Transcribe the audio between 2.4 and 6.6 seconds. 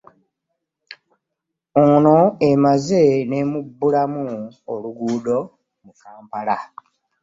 emaze n'emubbulamu oluguudo mu Kampala.